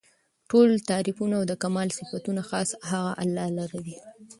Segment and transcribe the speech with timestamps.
[0.49, 3.97] ټول تعريفونه او د کمال صفتونه خاص هغه الله لره دي